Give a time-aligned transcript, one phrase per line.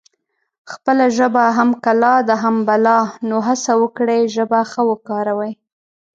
[0.71, 5.51] خپله ژبه هم کلا ده هم بلا نو هسه وکړی ژبه ښه وکاروي